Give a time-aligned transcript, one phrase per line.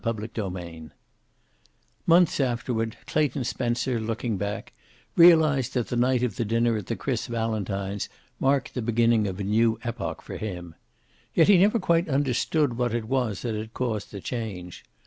[0.03, 0.89] CHAPTER VI
[2.07, 4.73] Months afterward, Clayton Spencer, looking back,
[5.15, 8.09] realized that the night of the dinner at the Chris Valentines
[8.39, 10.73] marked the beginning of a new epoch for him.
[11.35, 14.83] Yet he never quite understood what it was that had caused the change.